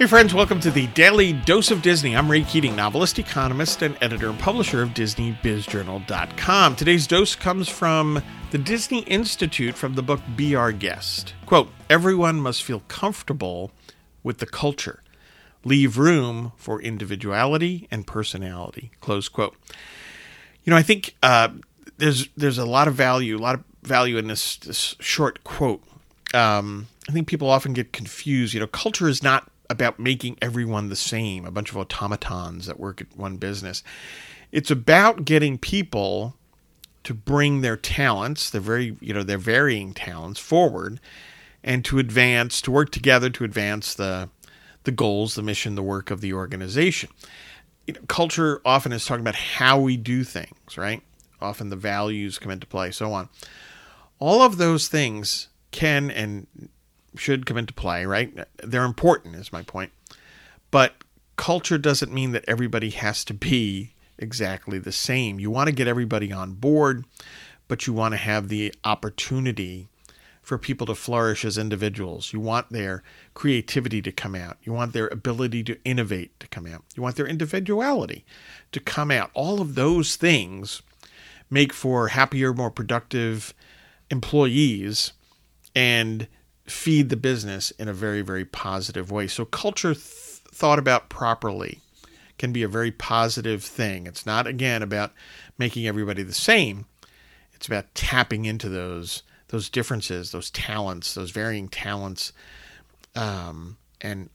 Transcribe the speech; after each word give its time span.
Hey, 0.00 0.06
friends, 0.06 0.32
welcome 0.32 0.60
to 0.60 0.70
the 0.70 0.86
Daily 0.86 1.34
Dose 1.34 1.70
of 1.70 1.82
Disney. 1.82 2.16
I'm 2.16 2.30
Ray 2.30 2.42
Keating, 2.42 2.74
novelist, 2.74 3.18
economist, 3.18 3.82
and 3.82 3.98
editor 4.00 4.30
and 4.30 4.38
publisher 4.38 4.80
of 4.80 4.94
DisneyBizJournal.com. 4.94 6.76
Today's 6.76 7.06
dose 7.06 7.36
comes 7.36 7.68
from 7.68 8.22
the 8.50 8.56
Disney 8.56 9.00
Institute 9.00 9.74
from 9.74 9.96
the 9.96 10.02
book 10.02 10.22
Be 10.34 10.54
Our 10.54 10.72
Guest. 10.72 11.34
Quote 11.44 11.68
Everyone 11.90 12.40
must 12.40 12.62
feel 12.62 12.80
comfortable 12.88 13.72
with 14.22 14.38
the 14.38 14.46
culture, 14.46 15.02
leave 15.66 15.98
room 15.98 16.52
for 16.56 16.80
individuality 16.80 17.86
and 17.90 18.06
personality. 18.06 18.92
Close 19.02 19.28
quote. 19.28 19.54
You 20.64 20.70
know, 20.70 20.78
I 20.78 20.82
think 20.82 21.14
uh, 21.22 21.50
there's 21.98 22.26
there's 22.38 22.56
a 22.56 22.64
lot 22.64 22.88
of 22.88 22.94
value, 22.94 23.36
a 23.36 23.38
lot 23.38 23.56
of 23.56 23.64
value 23.82 24.16
in 24.16 24.28
this 24.28 24.56
this 24.56 24.96
short 24.98 25.44
quote. 25.44 25.82
Um, 26.32 26.86
I 27.06 27.12
think 27.12 27.26
people 27.28 27.50
often 27.50 27.74
get 27.74 27.92
confused. 27.92 28.54
You 28.54 28.60
know, 28.60 28.66
culture 28.66 29.06
is 29.06 29.22
not 29.22 29.49
about 29.70 29.98
making 29.98 30.36
everyone 30.42 30.88
the 30.88 30.96
same, 30.96 31.46
a 31.46 31.50
bunch 31.50 31.70
of 31.70 31.76
automatons 31.76 32.66
that 32.66 32.78
work 32.78 33.00
at 33.00 33.16
one 33.16 33.36
business. 33.36 33.82
It's 34.52 34.70
about 34.70 35.24
getting 35.24 35.56
people 35.56 36.34
to 37.04 37.14
bring 37.14 37.60
their 37.60 37.76
talents, 37.76 38.50
their 38.50 38.60
very, 38.60 38.96
you 39.00 39.14
know, 39.14 39.22
their 39.22 39.38
varying 39.38 39.94
talents 39.94 40.40
forward 40.40 41.00
and 41.62 41.84
to 41.84 41.98
advance, 41.98 42.60
to 42.62 42.70
work 42.70 42.90
together 42.90 43.30
to 43.30 43.44
advance 43.44 43.94
the 43.94 44.28
the 44.84 44.90
goals, 44.90 45.34
the 45.34 45.42
mission, 45.42 45.74
the 45.74 45.82
work 45.82 46.10
of 46.10 46.22
the 46.22 46.32
organization. 46.32 47.10
You 47.86 47.94
know, 47.94 48.00
culture 48.08 48.62
often 48.64 48.92
is 48.92 49.04
talking 49.04 49.20
about 49.20 49.34
how 49.34 49.78
we 49.78 49.98
do 49.98 50.24
things, 50.24 50.78
right? 50.78 51.02
Often 51.40 51.68
the 51.68 51.76
values 51.76 52.38
come 52.38 52.50
into 52.50 52.66
play, 52.66 52.90
so 52.90 53.12
on. 53.12 53.28
All 54.18 54.42
of 54.42 54.56
those 54.56 54.88
things 54.88 55.48
can 55.70 56.10
and 56.10 56.46
should 57.16 57.46
come 57.46 57.56
into 57.56 57.74
play, 57.74 58.06
right? 58.06 58.32
They're 58.62 58.84
important, 58.84 59.36
is 59.36 59.52
my 59.52 59.62
point. 59.62 59.92
But 60.70 61.04
culture 61.36 61.78
doesn't 61.78 62.12
mean 62.12 62.32
that 62.32 62.44
everybody 62.46 62.90
has 62.90 63.24
to 63.24 63.34
be 63.34 63.94
exactly 64.18 64.78
the 64.78 64.92
same. 64.92 65.40
You 65.40 65.50
want 65.50 65.68
to 65.68 65.74
get 65.74 65.88
everybody 65.88 66.32
on 66.32 66.52
board, 66.52 67.04
but 67.68 67.86
you 67.86 67.92
want 67.92 68.12
to 68.12 68.18
have 68.18 68.48
the 68.48 68.74
opportunity 68.84 69.88
for 70.42 70.58
people 70.58 70.86
to 70.86 70.94
flourish 70.94 71.44
as 71.44 71.58
individuals. 71.58 72.32
You 72.32 72.40
want 72.40 72.70
their 72.70 73.02
creativity 73.34 74.02
to 74.02 74.12
come 74.12 74.34
out. 74.34 74.56
You 74.62 74.72
want 74.72 74.92
their 74.92 75.08
ability 75.08 75.62
to 75.64 75.78
innovate 75.84 76.38
to 76.40 76.48
come 76.48 76.66
out. 76.66 76.84
You 76.96 77.02
want 77.02 77.16
their 77.16 77.26
individuality 77.26 78.24
to 78.72 78.80
come 78.80 79.10
out. 79.10 79.30
All 79.34 79.60
of 79.60 79.74
those 79.74 80.16
things 80.16 80.82
make 81.50 81.72
for 81.72 82.08
happier, 82.08 82.52
more 82.52 82.70
productive 82.70 83.54
employees 84.10 85.12
and 85.74 86.26
feed 86.70 87.08
the 87.08 87.16
business 87.16 87.70
in 87.72 87.88
a 87.88 87.92
very, 87.92 88.22
very 88.22 88.44
positive 88.44 89.10
way. 89.10 89.26
So, 89.26 89.44
culture 89.44 89.94
th- 89.94 90.04
thought 90.52 90.78
about 90.78 91.08
properly 91.08 91.80
can 92.38 92.52
be 92.52 92.62
a 92.62 92.68
very 92.68 92.90
positive 92.90 93.62
thing. 93.62 94.06
It's 94.06 94.26
not, 94.26 94.46
again, 94.46 94.82
about 94.82 95.12
making 95.58 95.86
everybody 95.86 96.22
the 96.22 96.34
same, 96.34 96.86
it's 97.52 97.66
about 97.66 97.94
tapping 97.94 98.44
into 98.44 98.68
those. 98.68 99.22
Those 99.48 99.68
differences, 99.68 100.30
those 100.30 100.48
talents, 100.48 101.12
those 101.12 101.32
varying 101.32 101.68
talents, 101.68 102.32
um, 103.16 103.78
and 104.00 104.30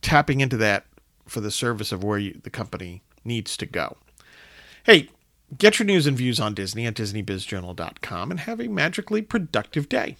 tapping 0.00 0.40
into 0.40 0.56
that 0.58 0.86
for 1.26 1.40
the 1.40 1.50
service 1.50 1.92
of 1.92 2.04
where 2.04 2.18
you, 2.18 2.40
the 2.42 2.50
company 2.50 3.02
needs 3.24 3.56
to 3.56 3.66
go. 3.66 3.96
Hey, 4.84 5.08
get 5.56 5.78
your 5.78 5.86
news 5.86 6.06
and 6.06 6.16
views 6.16 6.40
on 6.40 6.54
Disney 6.54 6.86
at 6.86 6.94
DisneyBizJournal.com 6.94 8.30
and 8.30 8.40
have 8.40 8.60
a 8.60 8.68
magically 8.68 9.22
productive 9.22 9.88
day. 9.88 10.16